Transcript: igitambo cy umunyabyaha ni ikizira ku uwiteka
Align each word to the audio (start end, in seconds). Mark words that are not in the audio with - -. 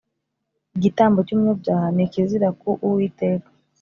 igitambo 0.77 1.19
cy 1.25 1.33
umunyabyaha 1.33 1.87
ni 1.95 2.03
ikizira 2.07 2.47
ku 2.59 2.69
uwiteka 2.85 3.47